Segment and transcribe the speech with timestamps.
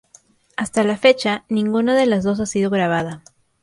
[0.57, 3.21] Hasta la fecha, ninguna de las dos ha sido grabada.